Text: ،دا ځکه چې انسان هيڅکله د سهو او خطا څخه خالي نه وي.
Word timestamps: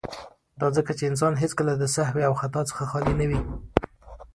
،دا 0.59 0.67
ځکه 0.77 0.91
چې 0.97 1.03
انسان 1.09 1.33
هيڅکله 1.41 1.73
د 1.77 1.83
سهو 1.95 2.19
او 2.27 2.33
خطا 2.41 2.61
څخه 2.69 2.83
خالي 2.91 3.13
نه 3.19 3.25
وي. 3.29 3.41